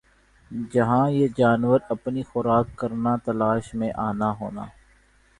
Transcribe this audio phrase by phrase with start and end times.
[0.73, 4.65] جَہاں یِہ جانور اپنی خوراک کرنا تلاش میں آنا ہونا